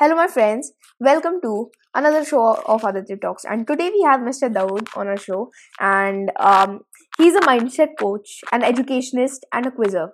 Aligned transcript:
Hello, 0.00 0.16
my 0.16 0.28
friends. 0.28 0.72
Welcome 0.98 1.42
to 1.42 1.68
another 1.94 2.24
show 2.24 2.56
of 2.66 2.84
Aditya 2.84 3.18
Talks. 3.18 3.44
And 3.44 3.66
today 3.66 3.90
we 3.90 4.00
have 4.10 4.20
Mr. 4.20 4.48
Dawood 4.50 4.88
on 4.96 5.08
our 5.08 5.18
show, 5.18 5.50
and 5.78 6.32
um, 6.40 6.80
he's 7.18 7.34
a 7.34 7.40
mindset 7.40 7.98
coach, 7.98 8.40
an 8.50 8.62
educationist, 8.62 9.44
and 9.52 9.66
a 9.66 9.70
quizzer. 9.70 10.08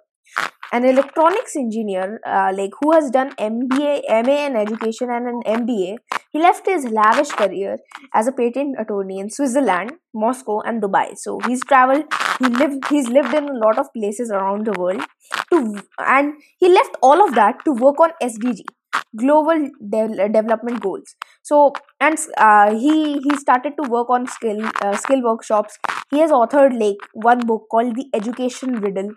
An 0.72 0.84
electronics 0.84 1.54
engineer, 1.54 2.18
uh, 2.26 2.50
like 2.52 2.72
who 2.80 2.90
has 2.94 3.12
done 3.12 3.30
MBA, 3.36 4.02
MA 4.26 4.46
in 4.46 4.56
education, 4.56 5.08
and 5.08 5.28
an 5.28 5.42
MBA. 5.60 5.98
He 6.32 6.40
left 6.40 6.66
his 6.66 6.86
lavish 6.86 7.30
career 7.30 7.76
as 8.12 8.26
a 8.26 8.32
patent 8.32 8.74
attorney 8.80 9.20
in 9.20 9.30
Switzerland, 9.30 9.92
Moscow, 10.12 10.62
and 10.62 10.82
Dubai. 10.82 11.16
So 11.16 11.38
he's 11.46 11.62
traveled. 11.64 12.06
He 12.40 12.46
lived. 12.46 12.88
He's 12.88 13.06
lived 13.06 13.34
in 13.34 13.48
a 13.48 13.58
lot 13.64 13.78
of 13.78 13.86
places 13.96 14.32
around 14.32 14.66
the 14.66 14.74
world. 14.80 15.02
To 15.52 15.80
and 16.00 16.34
he 16.58 16.68
left 16.68 16.96
all 17.04 17.24
of 17.24 17.36
that 17.36 17.64
to 17.66 17.72
work 17.72 18.00
on 18.00 18.10
SDG 18.20 18.64
global 19.16 19.60
de- 19.94 20.28
development 20.28 20.80
goals 20.80 21.14
so 21.42 21.72
and 22.00 22.18
uh, 22.38 22.70
he 22.74 22.94
he 23.26 23.36
started 23.44 23.74
to 23.80 23.88
work 23.96 24.10
on 24.10 24.26
skill 24.26 24.60
uh, 24.82 24.96
skill 24.96 25.22
workshops 25.22 25.78
he 26.10 26.18
has 26.18 26.30
authored 26.30 26.78
like 26.84 26.96
one 27.14 27.40
book 27.52 27.66
called 27.70 27.94
the 27.96 28.06
education 28.20 28.74
riddle 28.86 29.10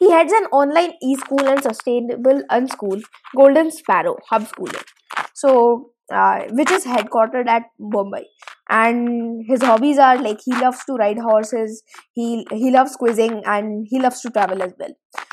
he 0.00 0.10
heads 0.10 0.32
an 0.32 0.44
online 0.60 0.92
e-school 1.02 1.46
and 1.54 1.62
sustainable 1.62 2.42
unschool 2.58 3.02
golden 3.36 3.70
sparrow 3.70 4.16
hub 4.30 4.46
schooling 4.46 4.88
so 5.34 5.90
uh, 6.12 6.40
which 6.50 6.70
is 6.70 6.84
headquartered 6.84 7.48
at 7.48 7.62
Bombay. 7.78 8.26
And 8.68 9.44
his 9.46 9.62
hobbies 9.62 9.98
are 9.98 10.18
like 10.18 10.40
he 10.44 10.52
loves 10.52 10.84
to 10.84 10.94
ride 10.94 11.18
horses, 11.18 11.82
he 12.12 12.46
he 12.52 12.70
loves 12.70 12.96
quizzing, 12.96 13.42
and 13.46 13.86
he 13.88 13.98
loves 13.98 14.20
to 14.22 14.30
travel 14.30 14.62
as 14.62 14.72
well. 14.78 14.90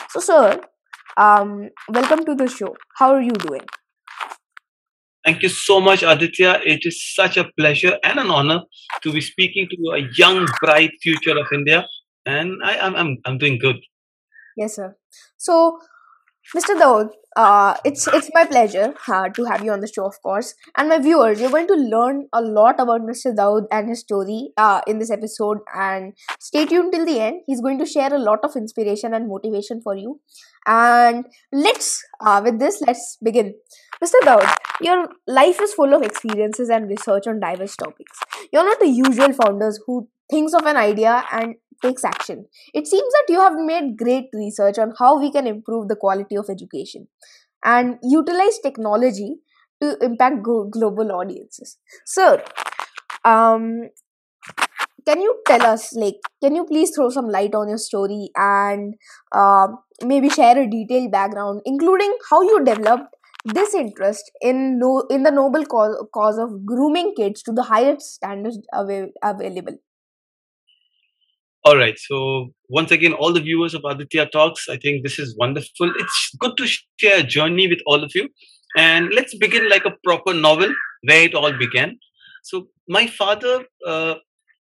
So, 0.09 0.19
sir, 0.19 0.61
um, 1.17 1.69
welcome 1.89 2.25
to 2.25 2.35
the 2.35 2.47
show. 2.47 2.75
How 2.97 3.13
are 3.13 3.21
you 3.21 3.31
doing? 3.31 3.61
Thank 5.25 5.43
you 5.43 5.49
so 5.49 5.81
much, 5.81 6.01
Aditya. 6.01 6.61
It 6.65 6.81
is 6.83 7.13
such 7.13 7.37
a 7.37 7.45
pleasure 7.57 7.97
and 8.03 8.19
an 8.19 8.29
honor 8.29 8.61
to 9.03 9.11
be 9.11 9.21
speaking 9.21 9.67
to 9.69 9.91
a 9.95 10.07
young, 10.15 10.47
bright 10.61 10.91
future 11.01 11.37
of 11.37 11.47
India. 11.53 11.85
And 12.25 12.61
I, 12.63 12.75
am 12.75 12.95
I'm, 12.95 12.95
I'm, 12.95 13.17
I'm 13.25 13.37
doing 13.37 13.59
good. 13.59 13.77
Yes, 14.55 14.75
sir. 14.75 14.95
So, 15.37 15.79
Mr. 16.55 16.79
Dawood, 16.79 17.09
uh, 17.35 17.75
it's 17.85 18.07
it's 18.07 18.29
my 18.33 18.43
pleasure 18.45 18.93
uh, 19.07 19.29
to 19.29 19.45
have 19.45 19.63
you 19.63 19.71
on 19.71 19.81
the 19.81 19.87
show, 19.87 20.05
of 20.05 20.19
course. 20.21 20.55
And 20.75 20.89
my 20.89 20.97
viewers, 20.97 21.39
you're 21.39 21.51
going 21.51 21.67
to 21.67 21.75
learn 21.75 22.27
a 22.33 22.41
lot 22.41 22.79
about 22.79 23.01
Mr. 23.01 23.35
Dawood 23.35 23.67
and 23.71 23.87
his 23.87 23.99
story 23.99 24.49
uh, 24.57 24.81
in 24.87 24.99
this 24.99 25.11
episode. 25.11 25.59
And 25.75 26.13
stay 26.39 26.65
tuned 26.65 26.91
till 26.91 27.05
the 27.05 27.19
end. 27.19 27.41
He's 27.45 27.61
going 27.61 27.77
to 27.79 27.85
share 27.85 28.13
a 28.13 28.17
lot 28.17 28.39
of 28.43 28.55
inspiration 28.55 29.13
and 29.13 29.27
motivation 29.27 29.81
for 29.81 29.95
you. 29.95 30.19
And 30.65 31.25
let's, 31.53 32.03
uh, 32.19 32.41
with 32.43 32.59
this, 32.59 32.81
let's 32.85 33.17
begin. 33.23 33.53
Mr. 34.01 34.17
Dawood, 34.23 34.53
your 34.81 35.07
life 35.27 35.59
is 35.61 35.73
full 35.73 35.93
of 35.93 36.01
experiences 36.03 36.69
and 36.69 36.87
research 36.89 37.27
on 37.27 37.39
diverse 37.39 37.75
topics. 37.75 38.19
You're 38.51 38.63
not 38.63 38.79
the 38.79 38.87
usual 38.87 39.33
founders 39.33 39.79
who 39.85 40.07
thinks 40.29 40.53
of 40.53 40.65
an 40.65 40.77
idea 40.77 41.23
and 41.31 41.55
takes 41.81 42.03
action. 42.05 42.45
It 42.73 42.87
seems 42.87 43.11
that 43.13 43.25
you 43.33 43.39
have 43.39 43.53
made 43.55 43.97
great 43.97 44.25
research 44.33 44.77
on 44.77 44.93
how 44.97 45.19
we 45.19 45.31
can 45.31 45.47
improve 45.47 45.87
the 45.87 45.95
quality 45.95 46.35
of 46.35 46.49
education 46.49 47.07
and 47.65 47.97
utilize 48.03 48.59
technology 48.59 49.37
to 49.81 49.97
impact 50.03 50.43
go- 50.43 50.65
global 50.69 51.11
audiences. 51.11 51.77
Sir, 52.05 52.43
um, 53.25 53.89
can 55.05 55.21
you 55.21 55.35
tell 55.47 55.63
us, 55.65 55.93
like, 55.95 56.17
can 56.41 56.55
you 56.55 56.65
please 56.65 56.91
throw 56.95 57.09
some 57.09 57.27
light 57.29 57.55
on 57.55 57.69
your 57.69 57.77
story 57.77 58.29
and 58.35 58.93
uh, 59.33 59.67
maybe 60.03 60.29
share 60.29 60.57
a 60.59 60.69
detailed 60.69 61.11
background, 61.11 61.61
including 61.65 62.15
how 62.29 62.41
you 62.41 62.63
developed 62.63 63.15
this 63.45 63.73
interest 63.73 64.31
in 64.41 64.79
no 64.79 65.05
in 65.09 65.23
the 65.23 65.31
noble 65.31 65.65
cause, 65.65 65.95
cause 66.13 66.37
of 66.37 66.65
grooming 66.65 67.13
kids 67.15 67.41
to 67.43 67.51
the 67.51 67.63
highest 67.63 68.15
standards 68.15 68.59
av- 68.73 69.09
available? 69.23 69.77
All 71.65 71.75
right. 71.75 71.97
So 71.99 72.53
once 72.69 72.91
again, 72.91 73.13
all 73.13 73.33
the 73.33 73.41
viewers 73.41 73.73
of 73.73 73.83
Aditya 73.83 74.27
Talks, 74.27 74.69
I 74.69 74.77
think 74.77 75.03
this 75.03 75.19
is 75.19 75.35
wonderful. 75.37 75.91
It's 75.97 76.35
good 76.39 76.55
to 76.57 76.67
share 76.97 77.19
a 77.19 77.23
journey 77.23 77.67
with 77.67 77.79
all 77.85 78.03
of 78.03 78.11
you. 78.15 78.29
And 78.77 79.09
let's 79.13 79.35
begin 79.37 79.69
like 79.69 79.85
a 79.85 79.95
proper 80.03 80.33
novel 80.33 80.73
where 81.03 81.23
it 81.23 81.35
all 81.35 81.51
began. 81.57 81.97
So 82.43 82.67
my 82.87 83.07
father 83.07 83.65
uh, 83.85 84.15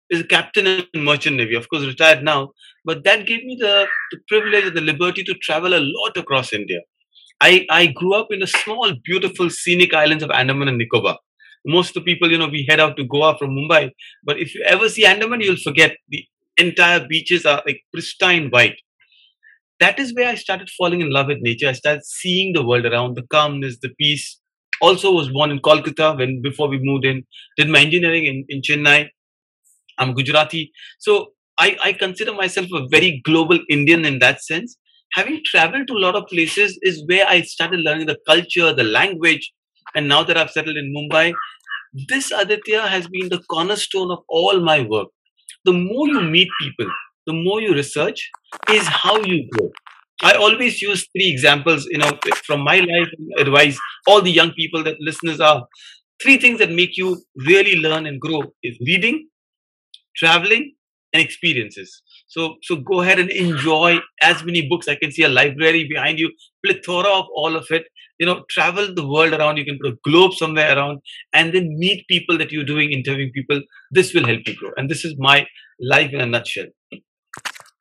is 0.10 0.22
a 0.22 0.24
captain 0.24 0.68
in 0.68 1.04
merchant 1.04 1.38
navy, 1.38 1.56
of 1.56 1.68
course, 1.70 1.86
retired 1.86 2.24
now, 2.24 2.52
but 2.86 3.04
that 3.04 3.26
gave 3.26 3.44
me 3.44 3.58
the, 3.60 3.88
the 4.12 4.20
privilege 4.28 4.66
and 4.66 4.78
the 4.78 4.82
liberty 4.82 5.24
to 5.24 5.34
travel 5.36 5.74
a 5.74 5.82
lot 5.82 6.18
across 6.18 6.54
India. 6.54 6.80
I, 7.46 7.66
I 7.70 7.88
grew 7.88 8.14
up 8.14 8.28
in 8.32 8.42
a 8.42 8.48
small, 8.48 8.94
beautiful, 9.04 9.50
scenic 9.50 9.94
islands 9.94 10.24
of 10.24 10.32
Andaman 10.32 10.70
and 10.70 10.78
Nicobar. 10.78 11.18
Most 11.66 11.90
of 11.98 12.06
the 12.06 12.14
people, 12.14 12.32
you 12.32 12.38
know, 12.38 12.48
we 12.48 12.66
head 12.70 12.80
out 12.80 12.96
to 12.98 13.04
Goa 13.04 13.38
from 13.38 13.52
Mumbai, 13.52 13.92
but 14.24 14.40
if 14.40 14.56
you 14.56 14.64
ever 14.66 14.88
see 14.88 15.06
Andaman, 15.06 15.42
you'll 15.42 15.58
forget 15.58 15.98
the 16.08 16.24
entire 16.58 17.06
beaches 17.06 17.46
are 17.46 17.62
like 17.66 17.82
pristine 17.92 18.50
white. 18.50 18.78
That 19.82 20.00
is 20.00 20.14
where 20.16 20.30
I 20.30 20.36
started 20.36 20.70
falling 20.78 21.02
in 21.02 21.10
love 21.10 21.28
with 21.28 21.40
nature. 21.42 21.68
I 21.68 21.74
started 21.74 22.06
seeing 22.06 22.54
the 22.54 22.66
world 22.66 22.86
around, 22.86 23.16
the 23.16 23.24
calmness, 23.24 23.78
the 23.82 23.90
peace. 24.00 24.40
Also 24.82 25.12
was 25.12 25.30
born 25.30 25.52
in 25.52 25.60
Kolkata 25.60 26.18
when 26.18 26.42
before 26.42 26.70
we 26.70 26.80
moved 26.82 27.04
in. 27.06 27.24
Did 27.58 27.68
my 27.70 27.80
engineering 27.80 28.26
in, 28.26 28.46
in 28.48 28.62
Chennai. 28.62 29.10
I'm 29.98 30.14
Gujarati. 30.14 30.72
So 31.00 31.34
I, 31.58 31.78
I 31.84 31.94
consider 31.94 32.34
myself 32.34 32.68
a 32.74 32.88
very 32.88 33.22
global 33.26 33.60
Indian 33.70 34.06
in 34.06 34.20
that 34.20 34.42
sense. 34.42 34.78
Having 35.14 35.42
traveled 35.46 35.88
to 35.88 35.94
a 35.94 36.04
lot 36.06 36.16
of 36.16 36.28
places 36.28 36.78
is 36.82 37.04
where 37.08 37.26
I 37.28 37.42
started 37.42 37.80
learning 37.82 38.08
the 38.08 38.18
culture, 38.28 38.74
the 38.74 38.84
language. 38.84 39.52
And 39.96 40.08
now 40.08 40.24
that 40.24 40.38
I've 40.38 40.52
settled 40.52 40.78
in 40.78 40.94
Mumbai, 40.96 41.34
this 42.10 42.32
Aditya 42.32 42.82
has 42.88 43.08
been 43.08 43.30
the 43.30 43.42
cornerstone 43.50 44.12
of 44.12 44.20
all 44.30 44.60
my 44.60 44.82
work 44.82 45.10
the 45.66 45.74
more 45.74 46.08
you 46.08 46.22
meet 46.22 46.50
people, 46.62 46.88
the 47.28 47.34
more 47.34 47.62
you 47.62 47.74
research, 47.74 48.30
is 48.70 48.88
how 48.88 49.18
you 49.24 49.48
grow. 49.52 49.72
I 50.24 50.34
always 50.36 50.82
use 50.82 51.08
three 51.12 51.30
examples, 51.30 51.86
you 51.88 51.98
know, 52.00 52.12
from 52.46 52.62
my 52.64 52.78
life 52.80 53.10
and 53.18 53.48
advise 53.48 53.78
all 54.08 54.22
the 54.22 54.32
young 54.32 54.52
people 54.54 54.84
that 54.84 54.98
listeners 55.02 55.40
are 55.40 55.66
three 56.22 56.38
things 56.38 56.60
that 56.60 56.72
make 56.72 56.98
you 56.98 57.22
really 57.48 57.78
learn 57.78 58.06
and 58.06 58.20
grow 58.22 58.44
is 58.64 58.78
reading, 58.88 59.28
traveling, 60.16 60.74
and 61.14 61.22
experiences. 61.22 62.02
So, 62.28 62.56
so 62.64 62.78
go 62.78 63.02
ahead 63.02 63.20
and 63.20 63.30
enjoy 63.30 64.00
as 64.22 64.44
many 64.44 64.68
books. 64.68 64.88
I 64.88 64.96
can 64.96 65.12
see 65.12 65.24
a 65.24 65.30
library 65.30 65.88
behind 65.88 66.20
you, 66.20 66.32
plethora 66.66 67.10
of 67.10 67.26
all 67.36 67.56
of 67.56 67.68
it. 67.70 67.84
You 68.20 68.26
know, 68.26 68.44
travel 68.50 68.94
the 68.94 69.08
world 69.08 69.34
around. 69.34 69.58
You 69.58 69.66
can 69.66 69.80
put 69.82 69.94
a 69.94 69.98
globe 70.04 70.34
somewhere 70.34 70.76
around, 70.78 71.00
and 71.34 71.54
then 71.54 71.76
meet 71.78 72.08
people 72.08 72.38
that 72.38 72.52
you're 72.52 72.64
doing, 72.64 72.92
interviewing 72.92 73.32
people. 73.34 73.62
This 73.92 74.14
will 74.14 74.26
help 74.26 74.48
you 74.48 74.56
grow. 74.56 74.72
And 74.78 74.90
this 74.90 75.04
is 75.04 75.16
my 75.18 75.46
life 75.80 76.12
in 76.14 76.22
a 76.22 76.26
nutshell. 76.26 76.68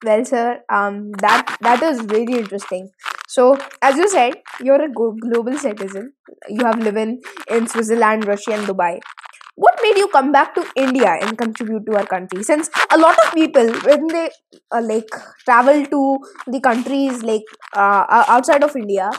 Well, 0.05 0.25
sir, 0.25 0.63
um, 0.69 1.13
that 1.21 1.57
that 1.61 1.83
is 1.83 2.03
really 2.03 2.39
interesting. 2.39 2.91
So, 3.29 3.57
as 3.81 3.97
you 3.97 4.09
said, 4.09 4.35
you're 4.61 4.83
a 4.83 4.91
global 4.93 5.57
citizen. 5.57 6.13
You 6.49 6.65
have 6.67 6.79
lived 6.79 6.99
in, 6.99 7.21
in 7.49 7.69
Switzerland, 7.69 8.27
Russia, 8.27 8.53
and 8.55 8.67
Dubai 8.67 9.01
what 9.55 9.79
made 9.83 9.97
you 9.99 10.09
come 10.09 10.33
back 10.33 10.55
to 10.55 10.65
India 10.77 11.17
and 11.21 11.37
contribute 11.37 11.85
to 11.87 11.97
our 11.97 12.07
country? 12.07 12.43
Since 12.43 12.71
a 12.91 12.99
lot 12.99 13.17
of 13.27 13.35
people, 13.35 13.71
when 13.89 14.07
they 14.09 14.31
uh, 14.73 14.83
like 14.83 15.09
travel 15.45 15.85
to 15.87 16.19
the 16.47 16.61
countries 16.61 17.23
like 17.23 17.43
uh, 17.75 18.05
outside 18.29 18.63
of 18.65 18.75
India, 18.77 19.11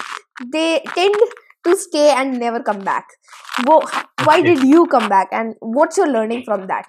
they 0.51 0.81
tend 0.95 1.15
to 1.65 1.77
stay 1.77 2.09
and 2.11 2.39
never 2.39 2.61
come 2.61 2.79
back. 2.79 3.05
Why 4.23 4.41
did 4.41 4.63
you 4.63 4.87
come 4.87 5.09
back, 5.09 5.29
and 5.31 5.55
what's 5.59 5.97
your 5.97 6.07
learning 6.07 6.43
from 6.43 6.67
that? 6.67 6.85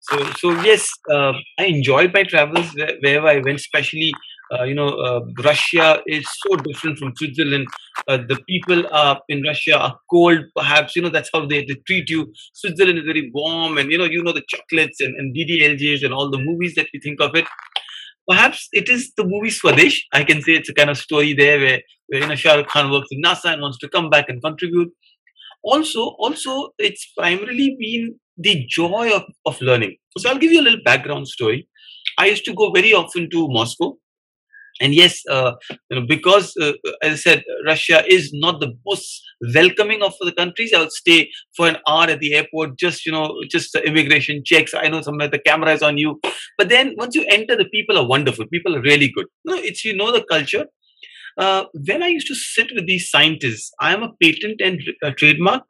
So, 0.00 0.24
so 0.38 0.50
yes, 0.62 0.88
uh, 1.10 1.32
I 1.58 1.64
enjoyed 1.66 2.12
my 2.12 2.24
travels 2.24 2.74
wherever 3.02 3.26
I 3.28 3.38
went, 3.38 3.60
especially 3.60 4.12
uh, 4.52 4.64
you 4.64 4.74
know, 4.74 4.88
uh, 4.88 5.20
Russia 5.42 6.02
is 6.06 6.26
so 6.46 6.56
different 6.56 6.98
from 6.98 7.12
Switzerland. 7.16 7.66
Uh, 8.06 8.18
the 8.28 8.38
people 8.48 8.84
in 9.28 9.42
Russia 9.42 9.78
are 9.78 9.98
cold, 10.10 10.40
perhaps. 10.54 10.94
You 10.94 11.02
know, 11.02 11.08
that's 11.08 11.30
how 11.32 11.46
they, 11.46 11.64
they 11.64 11.76
treat 11.86 12.10
you. 12.10 12.32
Switzerland 12.52 12.98
is 12.98 13.04
very 13.04 13.30
warm, 13.32 13.78
and 13.78 13.90
you 13.90 13.98
know, 13.98 14.04
you 14.04 14.22
know 14.22 14.32
the 14.32 14.44
chocolates 14.48 15.00
and, 15.00 15.14
and 15.16 15.34
DDLJs 15.34 16.04
and 16.04 16.12
all 16.12 16.30
the 16.30 16.38
movies 16.38 16.74
that 16.74 16.88
we 16.92 17.00
think 17.00 17.20
of 17.20 17.34
it. 17.34 17.46
Perhaps 18.28 18.68
it 18.72 18.88
is 18.88 19.12
the 19.16 19.24
movie 19.24 19.50
Swadesh. 19.50 20.00
I 20.12 20.24
can 20.24 20.42
say 20.42 20.52
it's 20.52 20.68
a 20.68 20.74
kind 20.74 20.90
of 20.90 20.98
story 20.98 21.32
there 21.34 21.58
where, 21.58 21.80
where 22.08 22.20
you 22.20 22.26
know 22.26 22.34
Shah 22.34 22.54
Rukh 22.54 22.68
Khan 22.68 22.90
works 22.90 23.08
in 23.10 23.22
NASA 23.22 23.52
and 23.52 23.62
wants 23.62 23.78
to 23.78 23.88
come 23.88 24.10
back 24.10 24.28
and 24.28 24.42
contribute. 24.42 24.92
Also, 25.64 26.14
also, 26.18 26.70
it's 26.78 27.12
primarily 27.16 27.76
been 27.78 28.18
the 28.36 28.66
joy 28.68 29.14
of, 29.14 29.22
of 29.46 29.60
learning. 29.60 29.96
So 30.18 30.28
I'll 30.28 30.38
give 30.38 30.52
you 30.52 30.60
a 30.60 30.62
little 30.62 30.82
background 30.84 31.28
story. 31.28 31.68
I 32.18 32.26
used 32.26 32.44
to 32.46 32.54
go 32.54 32.70
very 32.70 32.92
often 32.92 33.30
to 33.30 33.48
Moscow 33.48 33.96
and 34.82 34.94
yes, 34.94 35.20
uh, 35.30 35.52
you 35.90 36.00
know, 36.00 36.06
because 36.06 36.54
uh, 36.60 36.72
as 37.02 37.12
I 37.12 37.16
said, 37.16 37.44
Russia 37.66 38.04
is 38.06 38.30
not 38.34 38.60
the 38.60 38.72
most 38.86 39.22
welcoming 39.54 40.02
of 40.02 40.14
the 40.20 40.32
countries. 40.32 40.72
I 40.74 40.80
would 40.80 40.92
stay 40.92 41.30
for 41.56 41.68
an 41.68 41.78
hour 41.88 42.06
at 42.10 42.20
the 42.20 42.34
airport, 42.34 42.78
just 42.78 43.06
you 43.06 43.12
know, 43.12 43.34
just 43.50 43.74
immigration 43.76 44.42
checks. 44.44 44.74
I 44.74 44.88
know 44.88 45.02
somewhere 45.02 45.28
the 45.28 45.38
camera 45.38 45.72
is 45.72 45.82
on 45.82 45.98
you, 45.98 46.20
but 46.58 46.68
then 46.68 46.94
once 46.98 47.14
you 47.14 47.24
enter, 47.30 47.56
the 47.56 47.66
people 47.66 47.98
are 47.98 48.06
wonderful. 48.06 48.46
People 48.48 48.76
are 48.76 48.82
really 48.82 49.10
good. 49.16 49.26
No, 49.44 49.54
it's 49.56 49.84
you 49.84 49.96
know 49.96 50.12
the 50.12 50.24
culture. 50.24 50.66
uh, 51.38 51.64
when 51.88 52.02
I 52.02 52.08
used 52.08 52.26
to 52.28 52.34
sit 52.34 52.68
with 52.74 52.86
these 52.86 53.10
scientists, 53.10 53.72
I 53.80 53.92
am 53.94 54.02
a 54.02 54.12
patent 54.22 54.60
and 54.60 54.80
uh, 55.02 55.12
trademark 55.16 55.62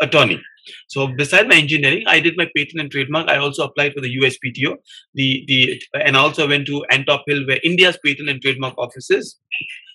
attorney. 0.00 0.40
So 0.88 1.06
beside 1.06 1.48
my 1.48 1.56
engineering, 1.56 2.04
I 2.06 2.20
did 2.20 2.36
my 2.36 2.48
patent 2.56 2.80
and 2.80 2.90
trademark. 2.90 3.28
I 3.28 3.36
also 3.36 3.64
applied 3.64 3.94
for 3.94 4.00
the 4.00 4.14
USPTO, 4.18 4.76
the 5.14 5.44
the 5.46 5.82
and 5.94 6.16
also 6.16 6.48
went 6.48 6.66
to 6.66 6.84
Antop 6.92 7.22
Hill, 7.26 7.46
where 7.46 7.60
India's 7.64 7.98
patent 8.04 8.28
and 8.28 8.40
trademark 8.40 8.74
office 8.78 9.10
is. 9.10 9.38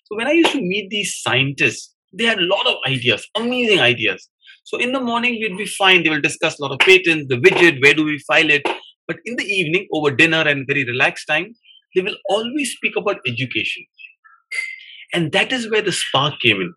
So 0.05 0.15
when 0.15 0.27
I 0.27 0.31
used 0.31 0.51
to 0.51 0.61
meet 0.61 0.89
these 0.89 1.15
scientists, 1.21 1.93
they 2.13 2.25
had 2.25 2.39
a 2.39 2.49
lot 2.55 2.65
of 2.67 2.75
ideas, 2.87 3.27
amazing 3.35 3.79
ideas. 3.79 4.29
So 4.63 4.77
in 4.77 4.91
the 4.93 4.99
morning 4.99 5.33
we'd 5.39 5.57
be 5.57 5.65
fine. 5.65 6.03
They 6.03 6.09
will 6.09 6.21
discuss 6.21 6.59
a 6.59 6.63
lot 6.63 6.71
of 6.71 6.79
patents, 6.79 7.27
the 7.29 7.37
widget, 7.37 7.81
where 7.81 7.93
do 7.93 8.03
we 8.03 8.19
file 8.19 8.49
it. 8.49 8.63
But 9.07 9.17
in 9.25 9.35
the 9.35 9.43
evening, 9.43 9.87
over 9.93 10.09
dinner 10.09 10.41
and 10.41 10.65
very 10.67 10.83
relaxed 10.83 11.27
time, 11.27 11.53
they 11.95 12.01
will 12.01 12.17
always 12.29 12.71
speak 12.71 12.95
about 12.97 13.17
education. 13.27 13.83
And 15.13 15.31
that 15.31 15.51
is 15.51 15.69
where 15.69 15.83
the 15.83 15.91
spark 15.91 16.39
came 16.41 16.59
in 16.61 16.73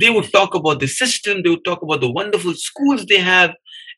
they 0.00 0.10
would 0.10 0.30
talk 0.32 0.54
about 0.54 0.80
the 0.80 0.88
system 0.88 1.42
they 1.42 1.50
would 1.50 1.64
talk 1.64 1.82
about 1.82 2.00
the 2.00 2.10
wonderful 2.10 2.54
schools 2.54 3.06
they 3.06 3.18
have. 3.18 3.54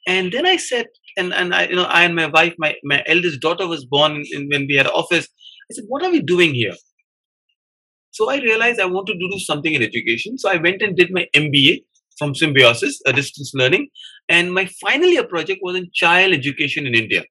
And 0.06 0.32
then 0.32 0.46
i 0.46 0.56
said 0.56 0.86
and, 1.16 1.32
and 1.32 1.54
i 1.54 1.66
you 1.66 1.76
know 1.76 1.84
i 1.84 2.04
and 2.04 2.14
my 2.14 2.26
wife 2.26 2.54
my, 2.58 2.74
my 2.84 3.02
eldest 3.06 3.40
daughter 3.40 3.66
was 3.66 3.84
born 3.84 4.24
in, 4.32 4.48
when 4.48 4.66
we 4.68 4.74
had 4.76 4.86
office. 4.86 5.28
I 5.70 5.74
said 5.74 5.84
what 5.88 6.02
are 6.02 6.10
we 6.10 6.20
doing 6.20 6.54
here? 6.54 6.74
So 8.10 8.30
i 8.30 8.38
realized 8.38 8.80
i 8.80 8.86
wanted 8.86 9.18
to 9.18 9.28
do 9.30 9.38
something 9.38 9.72
in 9.72 9.82
education. 9.82 10.38
So 10.38 10.50
i 10.50 10.56
went 10.56 10.82
and 10.82 10.96
did 10.96 11.10
my 11.12 11.26
mba 11.34 11.84
from 12.18 12.34
symbiosis 12.34 13.00
a 13.06 13.12
distance 13.12 13.52
learning. 13.54 13.88
And 14.28 14.54
my 14.54 14.66
final 14.80 15.08
year 15.08 15.26
project 15.26 15.60
was 15.62 15.76
in 15.76 15.90
child 15.92 16.32
education 16.32 16.86
in 16.86 16.94
india. 16.94 17.24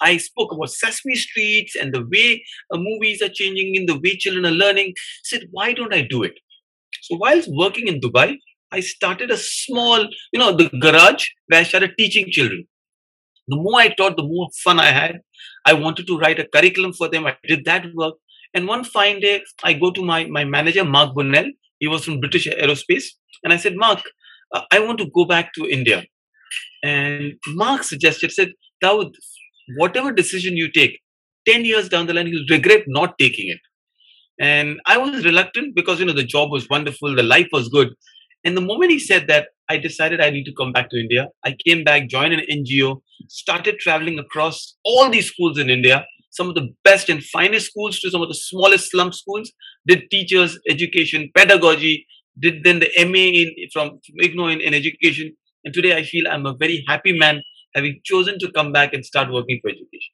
I 0.00 0.16
spoke 0.18 0.52
about 0.52 0.70
Sesame 0.70 1.14
Streets 1.14 1.74
and 1.74 1.92
the 1.92 2.04
way 2.06 2.44
uh, 2.70 2.78
movies 2.78 3.22
are 3.22 3.30
changing 3.32 3.74
in 3.74 3.86
the 3.86 3.98
way 3.98 4.16
children 4.16 4.44
are 4.44 4.50
learning. 4.50 4.88
I 4.88 5.24
said, 5.24 5.44
why 5.50 5.72
don't 5.72 5.94
I 5.94 6.02
do 6.02 6.22
it? 6.22 6.34
So 7.06 7.16
whilst 7.16 7.48
working 7.52 7.86
in 7.86 8.00
Dubai, 8.00 8.36
I 8.72 8.80
started 8.80 9.30
a 9.30 9.36
small, 9.36 10.08
you 10.32 10.40
know, 10.40 10.52
the 10.52 10.68
garage 10.80 11.28
where 11.46 11.60
I 11.60 11.62
started 11.62 11.92
teaching 11.96 12.30
children. 12.30 12.66
The 13.46 13.56
more 13.56 13.78
I 13.78 13.88
taught, 13.88 14.16
the 14.16 14.24
more 14.24 14.48
fun 14.64 14.80
I 14.80 14.90
had. 14.90 15.20
I 15.64 15.72
wanted 15.74 16.08
to 16.08 16.18
write 16.18 16.40
a 16.40 16.48
curriculum 16.48 16.92
for 16.92 17.08
them. 17.08 17.26
I 17.26 17.36
did 17.46 17.64
that 17.66 17.86
work. 17.94 18.14
And 18.54 18.66
one 18.66 18.82
fine 18.82 19.20
day, 19.20 19.44
I 19.62 19.72
go 19.74 19.92
to 19.92 20.02
my, 20.02 20.24
my 20.24 20.44
manager, 20.44 20.84
Mark 20.84 21.14
Bunnell. 21.14 21.48
He 21.78 21.86
was 21.86 22.04
from 22.04 22.18
British 22.18 22.48
Aerospace. 22.48 23.04
And 23.44 23.52
I 23.52 23.56
said, 23.56 23.76
Mark, 23.76 24.00
uh, 24.52 24.62
I 24.72 24.80
want 24.80 24.98
to 24.98 25.10
go 25.14 25.26
back 25.26 25.52
to 25.54 25.70
India. 25.70 26.04
And 26.82 27.34
Mark 27.48 27.84
suggested, 27.84 28.32
said, 28.32 28.52
Dawood, 28.82 29.12
whatever 29.76 30.10
decision 30.10 30.56
you 30.56 30.72
take, 30.72 31.00
10 31.46 31.64
years 31.64 31.88
down 31.88 32.06
the 32.06 32.14
line, 32.14 32.26
you'll 32.26 32.50
regret 32.50 32.84
not 32.88 33.16
taking 33.16 33.48
it. 33.48 33.60
And 34.38 34.80
I 34.86 34.98
was 34.98 35.24
reluctant 35.24 35.74
because, 35.74 35.98
you 35.98 36.06
know, 36.06 36.12
the 36.12 36.24
job 36.24 36.50
was 36.50 36.68
wonderful, 36.68 37.14
the 37.14 37.22
life 37.22 37.48
was 37.52 37.68
good. 37.68 37.88
And 38.44 38.56
the 38.56 38.60
moment 38.60 38.90
he 38.90 38.98
said 38.98 39.26
that, 39.28 39.48
I 39.68 39.78
decided 39.78 40.20
I 40.20 40.30
need 40.30 40.44
to 40.44 40.52
come 40.54 40.72
back 40.72 40.90
to 40.90 41.00
India. 41.00 41.28
I 41.44 41.56
came 41.66 41.82
back, 41.82 42.08
joined 42.08 42.34
an 42.34 42.42
NGO, 42.48 43.00
started 43.28 43.78
traveling 43.80 44.18
across 44.18 44.76
all 44.84 45.10
these 45.10 45.26
schools 45.26 45.58
in 45.58 45.68
India, 45.68 46.06
some 46.30 46.48
of 46.48 46.54
the 46.54 46.68
best 46.84 47.08
and 47.08 47.24
finest 47.24 47.70
schools 47.70 47.98
to 48.00 48.10
some 48.10 48.22
of 48.22 48.28
the 48.28 48.34
smallest 48.34 48.90
slum 48.90 49.12
schools, 49.12 49.50
did 49.86 50.08
teachers, 50.10 50.58
education, 50.68 51.30
pedagogy, 51.34 52.06
did 52.38 52.62
then 52.62 52.80
the 52.80 52.90
MA 53.06 53.40
in, 53.42 53.54
from 53.72 53.98
IGNOU 54.22 54.52
in, 54.52 54.60
in 54.60 54.74
education. 54.74 55.34
And 55.64 55.74
today 55.74 55.96
I 55.96 56.02
feel 56.04 56.28
I'm 56.28 56.46
a 56.46 56.54
very 56.54 56.84
happy 56.86 57.18
man 57.18 57.42
having 57.74 58.00
chosen 58.04 58.38
to 58.38 58.52
come 58.52 58.70
back 58.72 58.92
and 58.92 59.04
start 59.04 59.32
working 59.32 59.58
for 59.62 59.70
education. 59.70 60.12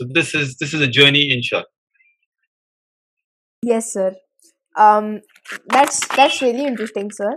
So 0.00 0.06
this 0.08 0.34
is 0.34 0.56
this 0.56 0.72
is 0.72 0.80
a 0.80 0.88
journey 0.88 1.30
in 1.30 1.42
short. 1.42 1.66
Yes, 3.62 3.92
sir. 3.92 4.14
Um, 4.76 5.20
that's 5.66 6.06
that's 6.16 6.40
really 6.40 6.64
interesting, 6.64 7.10
sir. 7.10 7.32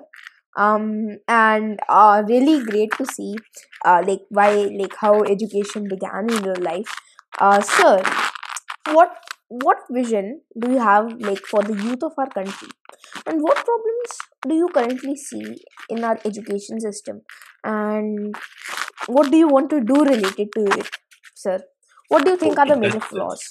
Um, 0.55 1.17
and 1.27 1.81
uh, 1.89 2.23
really 2.25 2.63
great 2.63 2.93
to 2.99 3.05
see, 3.05 3.35
uh, 3.83 4.01
like 4.07 4.21
why 4.29 4.51
like 4.79 4.95
how 4.97 5.23
education 5.23 5.89
began 5.89 6.29
in 6.29 6.45
your 6.45 6.55
life. 6.55 6.95
Uh, 7.37 7.59
sir, 7.59 8.01
what 8.91 9.17
what 9.49 9.83
vision 9.91 10.39
do 10.57 10.71
you 10.71 10.79
have 10.79 11.11
like 11.19 11.45
for 11.45 11.63
the 11.63 11.75
youth 11.83 12.01
of 12.01 12.13
our 12.17 12.29
country, 12.29 12.69
and 13.25 13.41
what 13.41 13.57
problems 13.65 14.17
do 14.47 14.55
you 14.55 14.69
currently 14.69 15.17
see 15.17 15.57
in 15.89 16.05
our 16.05 16.17
education 16.23 16.79
system, 16.79 17.23
and 17.65 18.33
what 19.07 19.31
do 19.31 19.35
you 19.35 19.49
want 19.49 19.69
to 19.71 19.81
do 19.81 20.01
related 20.05 20.47
to 20.55 20.65
it, 20.79 20.89
sir? 21.35 21.59
What 22.13 22.25
do 22.25 22.29
you 22.29 22.37
think 22.37 22.59
are 22.59 22.67
the 22.67 22.77
major 22.77 22.99
flaws? 22.99 23.41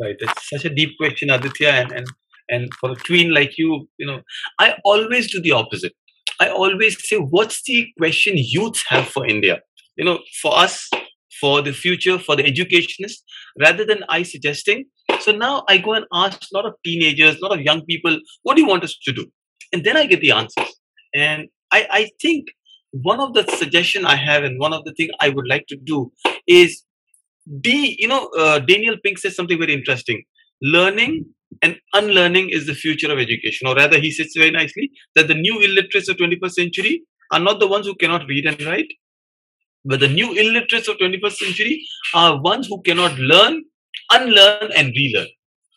Right, 0.00 0.16
it's 0.18 0.48
such 0.48 0.64
a 0.64 0.70
deep 0.70 0.96
question, 0.96 1.28
Aditya, 1.28 1.68
and 1.68 1.92
and 1.92 2.06
and 2.48 2.74
for 2.80 2.92
a 2.92 2.94
tween 2.94 3.34
like 3.34 3.58
you, 3.58 3.86
you 3.98 4.06
know, 4.06 4.22
I 4.58 4.76
always 4.84 5.30
do 5.30 5.38
the 5.38 5.52
opposite. 5.52 5.92
I 6.40 6.48
always 6.48 6.96
say, 7.06 7.16
what's 7.16 7.62
the 7.64 7.86
question 7.98 8.34
youths 8.36 8.82
have 8.88 9.06
for 9.08 9.26
India? 9.26 9.60
You 9.96 10.06
know, 10.06 10.20
for 10.40 10.56
us, 10.58 10.88
for 11.38 11.60
the 11.60 11.74
future, 11.74 12.18
for 12.18 12.36
the 12.36 12.46
educationists, 12.46 13.22
rather 13.60 13.84
than 13.84 14.02
I 14.08 14.22
suggesting. 14.22 14.86
So 15.20 15.32
now 15.32 15.64
I 15.68 15.76
go 15.76 15.92
and 15.92 16.06
ask 16.14 16.40
a 16.40 16.56
lot 16.56 16.64
of 16.64 16.72
teenagers, 16.86 17.36
a 17.36 17.46
lot 17.46 17.52
of 17.52 17.60
young 17.60 17.84
people, 17.84 18.18
what 18.44 18.54
do 18.56 18.62
you 18.62 18.68
want 18.68 18.84
us 18.84 18.96
to 19.04 19.12
do? 19.12 19.26
And 19.74 19.84
then 19.84 19.98
I 19.98 20.06
get 20.06 20.22
the 20.22 20.30
answers. 20.30 20.72
And 21.14 21.48
I, 21.70 21.86
I 21.90 22.10
think 22.22 22.46
one 22.92 23.20
of 23.20 23.34
the 23.34 23.44
suggestion 23.58 24.06
I 24.06 24.16
have 24.16 24.42
and 24.42 24.58
one 24.58 24.72
of 24.72 24.84
the 24.84 24.94
thing 24.94 25.10
I 25.20 25.28
would 25.28 25.46
like 25.46 25.66
to 25.68 25.76
do 25.76 26.10
is 26.48 26.83
D, 27.60 27.96
you 27.98 28.08
know, 28.08 28.28
uh, 28.38 28.58
Daniel 28.58 28.96
Pink 29.04 29.18
says 29.18 29.36
something 29.36 29.58
very 29.58 29.74
interesting. 29.74 30.22
Learning 30.62 31.26
and 31.62 31.76
unlearning 31.92 32.50
is 32.50 32.66
the 32.66 32.74
future 32.74 33.12
of 33.12 33.18
education, 33.18 33.68
or 33.68 33.74
rather, 33.74 33.98
he 33.98 34.10
says 34.10 34.32
very 34.36 34.50
nicely 34.50 34.90
that 35.14 35.28
the 35.28 35.34
new 35.34 35.60
illiterates 35.60 36.08
of 36.08 36.16
21st 36.16 36.52
century 36.52 37.02
are 37.32 37.40
not 37.40 37.60
the 37.60 37.66
ones 37.66 37.86
who 37.86 37.94
cannot 37.94 38.26
read 38.28 38.46
and 38.46 38.60
write, 38.62 38.92
but 39.84 40.00
the 40.00 40.08
new 40.08 40.32
illiterates 40.32 40.88
of 40.88 40.96
21st 40.96 41.36
century 41.36 41.86
are 42.14 42.40
ones 42.40 42.66
who 42.66 42.80
cannot 42.82 43.18
learn, 43.18 43.62
unlearn, 44.10 44.70
and 44.76 44.92
relearn. 44.96 45.28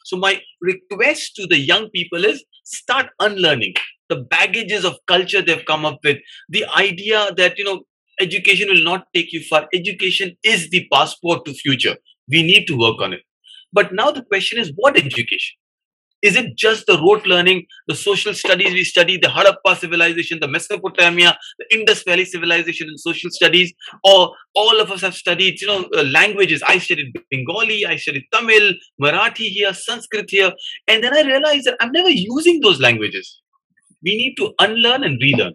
So 0.06 0.16
my 0.16 0.42
request 0.62 1.36
to 1.36 1.48
the 1.48 1.60
young 1.60 1.90
people 1.90 2.24
is 2.24 2.44
start 2.64 3.08
unlearning 3.20 3.74
the 4.10 4.24
baggages 4.30 4.86
of 4.86 4.98
culture 5.08 5.42
they've 5.42 5.66
come 5.66 5.86
up 5.86 6.00
with, 6.04 6.18
the 6.50 6.66
idea 6.78 7.30
that 7.36 7.58
you 7.58 7.66
know 7.66 7.82
education 8.20 8.70
will 8.70 8.84
not 8.84 9.08
take 9.14 9.32
you 9.34 9.42
far. 9.44 9.68
Education 9.74 10.36
is 10.44 10.70
the 10.70 10.88
passport 10.92 11.46
to 11.46 11.54
future. 11.54 11.96
We 12.30 12.44
need 12.44 12.66
to 12.68 12.78
work 12.78 13.02
on 13.02 13.14
it. 13.14 13.22
But 13.74 13.94
now 13.94 14.12
the 14.12 14.24
question 14.24 14.60
is 14.60 14.72
what 14.76 14.98
education? 14.98 15.56
Is 16.24 16.36
it 16.36 16.58
just 16.58 16.88
the 16.88 16.98
rote 16.98 17.28
learning, 17.28 17.66
the 17.88 17.96
social 17.96 18.34
studies 18.34 18.74
we 18.74 18.84
study, 18.84 19.18
the 19.18 19.28
Harappa 19.28 19.78
civilization, 19.78 20.40
the 20.42 20.48
Mesopotamia, 20.48 21.38
the 21.60 21.78
Indus 21.78 22.02
Valley 22.04 22.26
civilization 22.26 22.90
in 22.90 22.98
social 22.98 23.30
studies, 23.30 23.72
or 24.04 24.34
all 24.56 24.80
of 24.82 24.90
us 24.90 25.02
have 25.02 25.14
studied, 25.14 25.62
you 25.62 25.68
know, 25.68 25.88
uh, 25.96 26.04
languages. 26.06 26.64
I 26.68 26.80
studied 26.80 27.14
Bengali, 27.30 27.86
I 27.86 27.98
studied 27.98 28.24
Tamil, 28.34 28.74
Marathi 29.00 29.50
here, 29.50 29.74
Sanskrit 29.74 30.26
here, 30.30 30.52
and 30.88 31.04
then 31.04 31.16
I 31.16 31.22
realized 31.22 31.66
that 31.66 31.78
I'm 31.80 31.92
never 31.92 32.10
using 32.10 32.62
those 32.62 32.80
languages. 32.80 33.40
We 34.04 34.16
need 34.18 34.36
to 34.38 34.54
unlearn 34.60 35.04
and 35.04 35.22
relearn. 35.22 35.54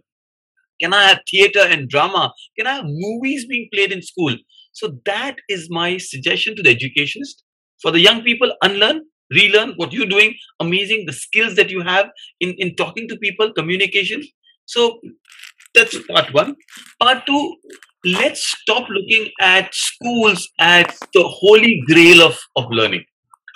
Can 0.83 0.93
I 0.93 1.09
have 1.09 1.21
theater 1.31 1.61
and 1.61 1.89
drama? 1.89 2.33
Can 2.59 2.67
I 2.67 2.77
have 2.77 2.85
movies 2.87 3.47
being 3.47 3.69
played 3.73 3.93
in 3.93 4.03
school? 4.03 4.37
So 4.73 4.99
that 5.05 5.37
is 5.49 5.69
my 5.71 5.99
suggestion 5.99 6.57
to 6.57 6.63
the 6.63 6.71
educationist. 6.71 7.45
For 7.83 7.91
the 7.91 8.01
young 8.01 8.23
people, 8.23 8.53
unlearn, 8.63 9.03
relearn 9.31 9.75
what 9.77 9.93
you're 9.93 10.07
doing. 10.07 10.35
Amazing, 10.61 11.05
the 11.07 11.13
skills 11.13 11.57
that 11.57 11.71
you 11.71 11.83
have 11.83 12.07
in, 12.41 12.55
in 12.59 12.75
talking 12.77 13.09
to 13.09 13.17
people, 13.19 13.53
communication. 13.53 14.23
So 14.67 15.01
that's 15.75 15.99
part 16.07 16.33
one. 16.33 16.57
Part 17.01 17.27
two, 17.27 17.57
let's 18.05 18.45
stop 18.61 18.89
looking 18.89 19.31
at 19.41 19.75
schools 19.75 20.49
as 20.59 20.87
the 21.13 21.23
holy 21.23 21.83
grail 21.87 22.23
of, 22.23 22.39
of 22.57 22.67
learning. 22.71 23.05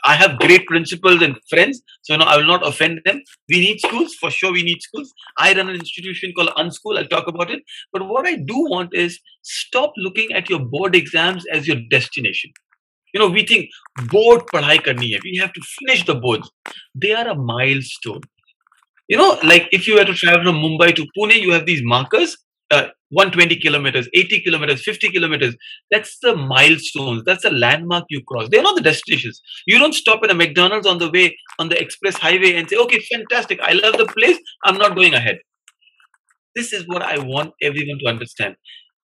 I 0.07 0.15
have 0.15 0.39
great 0.39 0.67
principals 0.67 1.21
and 1.21 1.37
friends, 1.51 1.83
so 2.03 2.17
know 2.17 2.25
I 2.25 2.37
will 2.37 2.47
not 2.47 2.67
offend 2.67 3.01
them. 3.05 3.23
We 3.49 3.61
need 3.61 3.81
schools 3.81 4.15
for 4.15 4.31
sure. 4.31 4.53
We 4.53 4.63
need 4.63 4.81
schools. 4.81 5.13
I 5.39 5.53
run 5.55 5.69
an 5.69 5.75
institution 5.75 6.33
called 6.37 6.51
Unschool. 6.57 6.97
I'll 6.99 7.09
talk 7.09 7.27
about 7.27 7.51
it. 7.51 7.63
But 7.93 8.07
what 8.09 8.27
I 8.27 8.37
do 8.37 8.57
want 8.75 8.95
is 8.95 9.19
stop 9.43 9.93
looking 9.97 10.33
at 10.33 10.49
your 10.49 10.61
board 10.61 10.95
exams 10.95 11.45
as 11.53 11.67
your 11.67 11.79
destination. 11.91 12.53
You 13.13 13.21
know, 13.21 13.29
we 13.29 13.45
think 13.45 13.69
board 14.13 14.43
padhai 14.53 14.79
karni 14.87 15.13
hai. 15.15 15.21
We 15.25 15.37
have 15.43 15.53
to 15.55 15.63
finish 15.75 16.05
the 16.05 16.15
boards. 16.15 16.51
They 16.95 17.13
are 17.13 17.29
a 17.29 17.35
milestone. 17.35 18.21
You 19.09 19.17
know, 19.17 19.39
like 19.43 19.69
if 19.73 19.89
you 19.89 19.95
were 19.95 20.05
to 20.05 20.15
travel 20.15 20.45
from 20.45 20.57
Mumbai 20.57 20.95
to 20.97 21.07
Pune, 21.19 21.41
you 21.41 21.53
have 21.53 21.67
these 21.67 21.83
markers. 21.83 22.37
Uh, 22.71 22.89
120 23.11 23.57
kilometers, 23.57 24.09
80 24.15 24.41
kilometers, 24.41 24.83
50 24.83 25.11
kilometers. 25.11 25.57
That's 25.91 26.19
the 26.19 26.35
milestones. 26.35 27.23
That's 27.25 27.43
the 27.43 27.53
landmark 27.53 28.05
you 28.09 28.23
cross. 28.27 28.49
They're 28.51 28.63
not 28.63 28.75
the 28.75 28.83
destinations. 28.83 29.41
You 29.67 29.79
don't 29.79 29.95
stop 29.95 30.21
at 30.25 30.31
a 30.31 30.35
McDonald's 30.35 30.87
on 30.87 30.99
the 30.99 31.11
way 31.11 31.37
on 31.59 31.69
the 31.69 31.81
express 31.81 32.17
highway 32.17 32.55
and 32.55 32.69
say, 32.69 32.77
okay, 32.77 33.01
fantastic. 33.13 33.61
I 33.61 33.73
love 33.75 33.97
the 33.97 34.07
place. 34.07 34.39
I'm 34.65 34.77
not 34.77 34.97
going 34.97 35.15
ahead. 35.15 35.39
This 36.57 36.73
is 36.73 36.85
what 36.89 37.03
I 37.03 37.19
want 37.19 37.53
everyone 37.63 37.99
to 38.01 38.09
understand. 38.09 38.57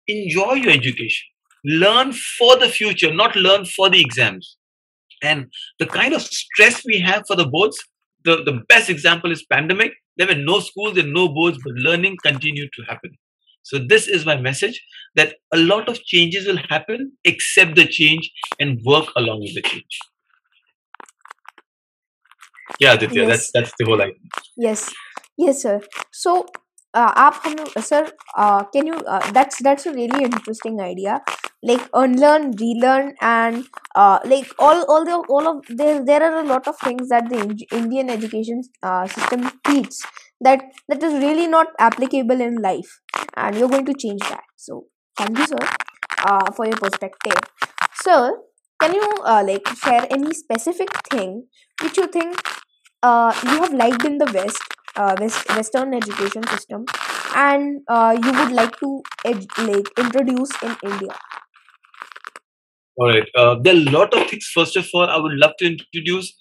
Enjoy 0.06 0.54
your 0.54 0.70
education. 0.70 1.26
Learn 1.64 2.12
for 2.12 2.56
the 2.56 2.68
future, 2.68 3.12
not 3.12 3.34
learn 3.34 3.64
for 3.64 3.90
the 3.90 4.00
exams. 4.00 4.56
And 5.22 5.46
the 5.80 5.86
kind 5.86 6.14
of 6.14 6.22
stress 6.22 6.82
we 6.86 7.00
have 7.00 7.24
for 7.26 7.34
the 7.34 7.46
boards, 7.46 7.78
the, 8.24 8.44
the 8.44 8.60
best 8.68 8.88
example 8.90 9.32
is 9.32 9.44
pandemic. 9.50 9.92
There 10.16 10.28
were 10.28 10.36
no 10.36 10.60
schools 10.60 10.96
and 10.98 11.12
no 11.12 11.28
boards, 11.28 11.58
but 11.64 11.72
learning 11.74 12.16
continued 12.22 12.70
to 12.76 12.82
happen. 12.84 13.16
So 13.67 13.79
this 13.79 14.07
is 14.07 14.25
my 14.25 14.35
message 14.35 14.81
that 15.15 15.35
a 15.53 15.57
lot 15.57 15.87
of 15.87 16.03
changes 16.03 16.47
will 16.47 16.59
happen, 16.69 17.13
accept 17.25 17.75
the 17.75 17.85
change 17.85 18.31
and 18.59 18.79
work 18.83 19.07
along 19.15 19.41
with 19.41 19.55
the 19.55 19.61
change. 19.61 19.99
Yeah, 22.79 22.93
Aditya, 22.93 23.23
yes 23.23 23.29
that's 23.29 23.51
that's 23.51 23.73
the 23.79 23.85
whole 23.85 24.01
idea. 24.01 24.15
yes 24.57 24.93
yes 25.37 25.61
sir 25.61 25.81
so 26.11 26.45
uh, 26.93 27.11
आप 27.17 27.41
हम 27.45 27.81
sir 27.81 28.01
uh, 28.37 28.63
can 28.73 28.87
you 28.87 28.95
uh, 28.95 29.31
that's 29.31 29.61
that's 29.63 29.85
a 29.85 29.93
really 29.93 30.23
interesting 30.23 30.79
idea 30.81 31.21
like 31.62 31.88
unlearn 31.92 32.52
relearn 32.60 33.14
and 33.20 33.64
uh, 33.94 34.18
like 34.24 34.48
all 34.58 34.84
all 34.88 35.04
the 35.04 35.16
all 35.28 35.46
of 35.48 35.64
there 35.68 36.04
there 36.04 36.22
are 36.22 36.40
a 36.40 36.46
lot 36.46 36.66
of 36.68 36.76
things 36.78 37.08
that 37.08 37.28
the 37.28 37.38
Indi- 37.44 37.66
indian 37.72 38.10
education 38.10 38.62
uh, 38.82 39.06
system 39.08 39.50
teaches 39.66 40.02
that 40.40 40.60
that 40.88 41.02
is 41.02 41.14
really 41.24 41.46
not 41.48 41.66
applicable 41.80 42.40
in 42.40 42.56
life 42.56 43.00
and 43.36 43.56
you're 43.56 43.68
going 43.68 43.86
to 43.86 43.94
change 43.94 44.20
that. 44.30 44.44
So 44.56 44.86
thank 45.16 45.36
you 45.38 45.46
sir 45.46 45.58
uh, 46.26 46.50
for 46.52 46.66
your 46.66 46.76
perspective. 46.76 47.34
Sir 48.02 48.38
can 48.80 48.94
you 48.94 49.08
uh, 49.24 49.42
like 49.46 49.66
share 49.84 50.06
any 50.10 50.32
specific 50.34 50.88
thing 51.10 51.44
which 51.82 51.96
you 51.96 52.06
think 52.06 52.36
uh, 53.02 53.32
you 53.44 53.62
have 53.62 53.74
liked 53.74 54.04
in 54.04 54.18
the 54.18 54.30
west 54.32 54.62
uh, 54.96 55.14
west 55.20 55.48
western 55.56 55.94
education 55.94 56.46
system 56.48 56.84
and 57.34 57.80
uh, 57.88 58.16
you 58.22 58.32
would 58.40 58.52
like 58.52 58.78
to 58.80 59.02
ed- 59.24 59.46
like 59.70 59.88
introduce 59.98 60.52
in 60.62 60.76
india 60.92 61.14
All 62.98 63.08
right. 63.08 63.28
Uh, 63.36 63.56
there 63.62 63.74
are 63.74 63.78
a 63.78 63.90
lot 63.90 64.14
of 64.14 64.28
things. 64.28 64.46
First 64.52 64.76
of 64.76 64.88
all, 64.92 65.08
I 65.08 65.16
would 65.18 65.32
love 65.34 65.52
to 65.58 65.66
introduce 65.66 66.34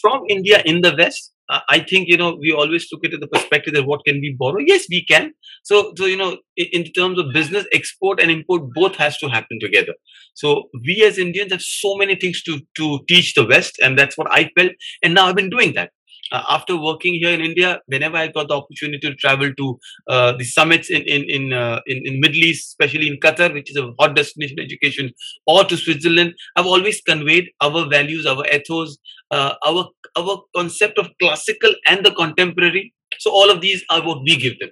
from 0.00 0.22
India 0.28 0.62
in 0.64 0.82
the 0.82 0.94
West. 0.96 1.32
Uh, 1.48 1.60
I 1.70 1.78
think 1.78 2.08
you 2.08 2.16
know 2.16 2.36
we 2.40 2.52
always 2.52 2.88
look 2.92 3.04
at 3.04 3.12
the 3.20 3.26
perspective 3.28 3.72
that 3.74 3.86
what 3.86 4.04
can 4.04 4.20
we 4.20 4.34
borrow. 4.38 4.58
Yes, 4.58 4.86
we 4.90 5.04
can. 5.04 5.32
So, 5.62 5.92
so 5.96 6.06
you 6.06 6.16
know, 6.16 6.38
in, 6.56 6.66
in 6.72 6.84
terms 6.92 7.20
of 7.20 7.26
business, 7.32 7.66
export 7.72 8.20
and 8.20 8.32
import 8.32 8.62
both 8.74 8.96
has 8.96 9.16
to 9.18 9.28
happen 9.28 9.58
together. 9.60 9.94
So 10.34 10.64
we 10.84 11.04
as 11.04 11.18
Indians 11.18 11.52
have 11.52 11.62
so 11.62 11.94
many 11.96 12.16
things 12.16 12.42
to 12.44 12.58
to 12.78 12.98
teach 13.08 13.34
the 13.34 13.46
West, 13.46 13.78
and 13.80 13.96
that's 13.96 14.18
what 14.18 14.26
I 14.30 14.50
felt. 14.58 14.72
And 15.04 15.14
now 15.14 15.26
I've 15.28 15.36
been 15.36 15.50
doing 15.50 15.74
that 15.74 15.92
uh, 16.32 16.42
after 16.48 16.76
working 16.76 17.14
here 17.14 17.30
in 17.30 17.40
India, 17.40 17.80
whenever 17.86 18.16
I 18.16 18.28
got 18.28 18.48
the 18.48 18.54
opportunity 18.54 19.08
to 19.08 19.14
travel 19.14 19.52
to 19.54 19.78
uh, 20.08 20.32
the 20.32 20.44
summits 20.44 20.90
in 20.90 21.02
in 21.02 21.24
in, 21.24 21.52
uh, 21.52 21.80
in 21.86 22.02
in 22.04 22.20
Middle 22.20 22.44
East, 22.50 22.68
especially 22.68 23.08
in 23.08 23.18
Qatar, 23.18 23.52
which 23.52 23.70
is 23.70 23.76
a 23.76 23.92
hot 23.98 24.16
destination 24.16 24.58
education, 24.60 25.10
or 25.46 25.64
to 25.64 25.76
Switzerland, 25.76 26.34
I've 26.56 26.66
always 26.66 27.00
conveyed 27.00 27.50
our 27.60 27.88
values, 27.88 28.26
our 28.26 28.46
ethos, 28.46 28.98
uh, 29.30 29.54
our 29.66 29.88
our 30.16 30.42
concept 30.54 30.98
of 30.98 31.10
classical 31.20 31.74
and 31.86 32.04
the 32.04 32.12
contemporary. 32.12 32.92
So 33.18 33.30
all 33.30 33.50
of 33.50 33.60
these 33.60 33.84
are 33.90 34.04
what 34.04 34.22
we 34.22 34.36
give 34.36 34.58
them. 34.58 34.70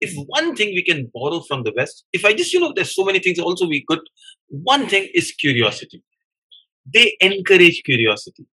If 0.00 0.12
one 0.26 0.54
thing 0.54 0.68
we 0.74 0.84
can 0.84 1.10
borrow 1.12 1.40
from 1.40 1.64
the 1.64 1.72
West, 1.76 2.04
if 2.12 2.24
I 2.24 2.32
just 2.32 2.52
you 2.52 2.60
know, 2.60 2.72
there's 2.74 2.94
so 2.94 3.04
many 3.04 3.18
things 3.18 3.38
also 3.38 3.66
we 3.66 3.84
could. 3.88 4.00
One 4.48 4.86
thing 4.86 5.08
is 5.14 5.32
curiosity. 5.32 6.02
They 6.92 7.16
encourage 7.20 7.82
curiosity 7.84 8.46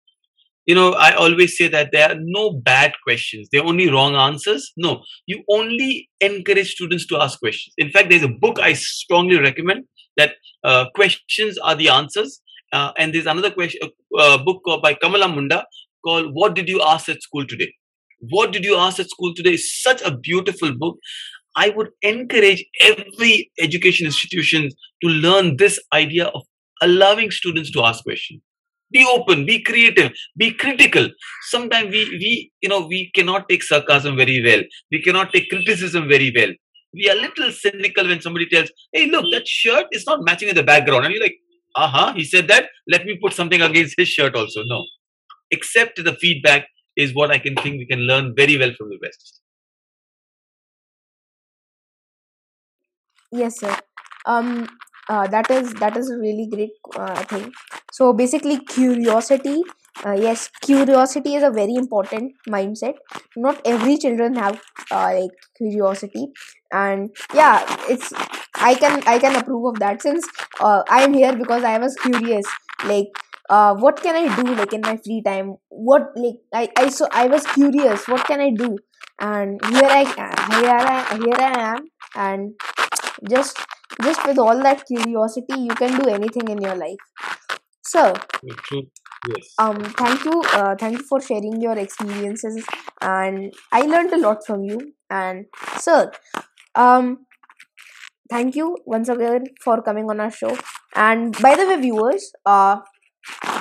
you 0.66 0.74
know 0.74 0.92
i 0.92 1.12
always 1.12 1.56
say 1.56 1.68
that 1.68 1.90
there 1.92 2.08
are 2.10 2.18
no 2.18 2.52
bad 2.52 2.92
questions. 3.04 3.48
There 3.50 3.62
are 3.62 3.66
only 3.66 3.90
wrong 3.90 4.14
answers. 4.14 4.72
No 4.76 5.02
you 5.26 5.42
only 5.48 6.08
encourage 6.20 6.72
students 6.72 7.06
to 7.08 7.20
ask 7.20 7.38
questions. 7.38 7.74
In 7.78 7.90
fact 7.90 8.10
there's 8.10 8.22
a 8.22 8.28
book 8.28 8.58
i 8.60 8.72
strongly 8.72 9.38
recommend 9.38 9.84
that 10.16 10.34
uh, 10.64 10.86
questions 10.94 11.58
are 11.58 11.74
the 11.74 11.88
answers. 11.88 12.40
Uh, 12.72 12.92
and 12.96 13.12
there's 13.12 13.26
another 13.26 13.50
question 13.50 13.80
uh, 14.18 14.38
book 14.38 14.62
called 14.64 14.82
by 14.82 14.94
Kamala 14.94 15.26
Mukunda 15.26 15.64
called 16.04 16.30
what 16.32 16.54
did 16.54 16.68
you 16.68 16.80
ask 16.82 17.08
at 17.08 17.22
school 17.22 17.46
today? 17.46 17.72
What 18.30 18.52
did 18.52 18.64
you 18.64 18.76
ask 18.76 19.00
at 19.00 19.10
school 19.10 19.34
today 19.34 19.54
is 19.54 19.82
such 19.82 20.00
a 20.02 20.16
beautiful 20.16 20.72
book. 20.72 20.96
I 21.56 21.68
would 21.70 21.90
encourage 22.02 22.64
every 22.80 23.50
education 23.60 24.06
institution 24.06 24.70
to 25.02 25.08
learn 25.08 25.56
this 25.56 25.78
idea 25.92 26.26
of 26.26 26.42
allowing 26.80 27.30
students 27.30 27.70
to 27.72 27.82
ask 27.82 28.02
questions 28.04 28.40
be 28.92 29.04
open 29.14 29.44
be 29.46 29.62
creative 29.62 30.12
be 30.36 30.52
critical. 30.52 31.08
Sometimes 31.50 31.90
we 31.90 32.02
we 32.22 32.52
you 32.60 32.68
know 32.68 32.86
we 32.86 33.10
cannot 33.14 33.48
take 33.48 33.62
sarcasm 33.62 34.16
very 34.16 34.42
well. 34.44 34.62
We 34.90 35.02
cannot 35.02 35.32
take 35.32 35.48
criticism 35.50 36.08
very 36.08 36.32
well. 36.36 36.52
We 36.94 37.08
are 37.10 37.16
a 37.16 37.20
little 37.20 37.50
cynical 37.52 38.06
when 38.06 38.20
somebody 38.20 38.48
tells 38.48 38.70
hey 38.92 39.06
look 39.06 39.26
that 39.32 39.46
shirt 39.48 39.86
is 39.92 40.06
not 40.06 40.24
matching 40.24 40.48
in 40.48 40.54
the 40.54 40.62
background. 40.62 41.04
And 41.04 41.14
you're 41.14 41.22
like 41.22 41.38
uh-huh 41.76 42.12
he 42.14 42.24
said 42.24 42.48
that. 42.48 42.68
Let 42.88 43.06
me 43.06 43.18
put 43.22 43.32
something 43.32 43.62
against 43.62 43.94
his 43.96 44.08
shirt 44.08 44.36
also. 44.36 44.62
No. 44.64 44.84
Accept 45.52 46.02
the 46.04 46.14
feedback 46.14 46.66
is 46.96 47.14
what 47.14 47.30
i 47.30 47.38
can 47.38 47.54
think 47.56 47.78
we 47.78 47.86
can 47.86 48.00
learn 48.00 48.34
very 48.36 48.58
well 48.58 48.72
from 48.76 48.90
the 48.90 48.98
west. 49.02 49.40
Yes 53.30 53.60
sir. 53.60 53.76
Um 54.26 54.68
uh, 55.08 55.26
that 55.28 55.50
is 55.50 55.72
that 55.74 55.96
is 55.96 56.10
a 56.10 56.16
really 56.18 56.48
great 56.50 56.72
uh, 56.96 57.22
thing. 57.24 57.52
So 57.92 58.12
basically 58.12 58.58
curiosity 58.64 59.62
uh, 60.06 60.12
yes 60.12 60.48
curiosity 60.62 61.34
is 61.34 61.42
a 61.42 61.50
very 61.50 61.74
important 61.74 62.32
mindset. 62.48 62.94
Not 63.36 63.60
every 63.64 63.98
children 63.98 64.34
have 64.34 64.60
uh, 64.90 65.12
like 65.20 65.30
curiosity. 65.56 66.28
And 66.72 67.10
yeah 67.34 67.64
it's 67.88 68.12
i 68.56 68.74
can 68.74 69.02
i 69.06 69.18
can 69.18 69.36
approve 69.36 69.64
of 69.74 69.78
that 69.80 70.00
since 70.02 70.26
uh, 70.60 70.82
i 70.90 71.02
am 71.02 71.12
here 71.14 71.34
because 71.36 71.64
i 71.64 71.78
was 71.78 71.94
curious. 71.96 72.46
Like 72.84 73.08
uh, 73.50 73.74
what 73.74 74.02
can 74.02 74.16
i 74.16 74.34
do 74.36 74.54
like 74.54 74.72
in 74.72 74.80
my 74.80 74.96
free 75.04 75.22
time? 75.24 75.56
What 75.68 76.08
like 76.16 76.40
i 76.54 76.68
i 76.76 76.88
so 76.88 77.06
i 77.12 77.26
was 77.26 77.46
curious. 77.46 78.08
What 78.08 78.24
can 78.26 78.40
i 78.40 78.50
do? 78.50 78.76
And 79.20 79.60
here 79.66 79.90
i 80.00 80.04
here 80.04 80.78
i 80.94 81.16
here 81.24 81.40
i 81.48 81.52
am. 81.72 81.84
And 82.14 82.54
just 83.28 83.58
just 84.02 84.26
with 84.26 84.38
all 84.38 84.62
that 84.62 84.84
curiosity 84.86 85.60
you 85.68 85.74
can 85.74 85.98
do 86.00 86.08
anything 86.08 86.48
in 86.48 86.60
your 86.60 86.74
life 86.76 86.98
so. 87.82 88.14
Yes. 89.28 89.54
um 89.58 89.78
thank 90.00 90.24
you 90.24 90.40
uh, 90.54 90.74
thank 90.76 90.98
you 90.98 91.04
for 91.08 91.20
sharing 91.20 91.60
your 91.60 91.78
experiences 91.78 92.64
and 93.00 93.52
i 93.70 93.82
learned 93.82 94.12
a 94.12 94.18
lot 94.18 94.44
from 94.46 94.64
you 94.64 94.78
and 95.10 95.46
sir 95.78 96.10
um 96.74 97.26
thank 98.30 98.56
you 98.56 98.76
once 98.86 99.08
again 99.08 99.44
for 99.64 99.82
coming 99.82 100.08
on 100.10 100.20
our 100.20 100.30
show 100.30 100.56
and 100.94 101.36
by 101.40 101.54
the 101.54 101.66
way 101.66 101.76
viewers 101.80 102.32
uh 102.46 102.76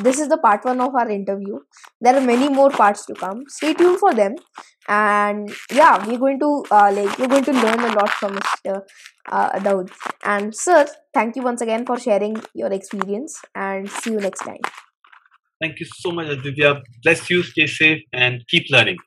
this 0.01 0.19
is 0.19 0.27
the 0.27 0.37
part 0.37 0.63
one 0.65 0.81
of 0.81 0.95
our 0.95 1.09
interview 1.09 1.59
there 1.99 2.15
are 2.15 2.21
many 2.21 2.49
more 2.49 2.69
parts 2.69 3.05
to 3.05 3.13
come 3.13 3.43
stay 3.47 3.73
tuned 3.73 3.99
for 3.99 4.13
them 4.13 4.35
and 4.87 5.51
yeah 5.71 6.05
we're 6.07 6.17
going 6.17 6.39
to 6.39 6.65
uh, 6.71 6.91
like 6.91 7.17
we're 7.19 7.27
going 7.27 7.43
to 7.43 7.53
learn 7.53 7.79
a 7.79 7.93
lot 7.93 8.09
from 8.09 8.35
mr 8.37 8.81
uh, 9.31 9.51
Dawood. 9.59 9.91
and 10.23 10.55
sir 10.55 10.87
thank 11.13 11.35
you 11.35 11.43
once 11.43 11.61
again 11.61 11.85
for 11.85 11.99
sharing 11.99 12.35
your 12.53 12.71
experience 12.71 13.41
and 13.55 13.89
see 13.89 14.11
you 14.11 14.19
next 14.19 14.39
time 14.39 14.63
Thank 15.61 15.79
you 15.79 15.85
so 15.85 16.11
much, 16.11 16.27
Aditya. 16.27 16.81
Bless 17.03 17.29
you, 17.29 17.43
stay 17.43 17.67
safe, 17.67 18.01
and 18.11 18.43
keep 18.47 18.65
learning. 18.71 18.97